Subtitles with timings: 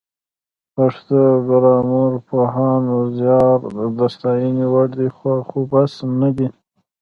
[0.03, 0.03] د
[0.75, 3.59] پښتو ګرامرپوهانو زیار
[3.97, 5.09] د ستاینې وړ دی
[5.47, 6.47] خو بس نه دی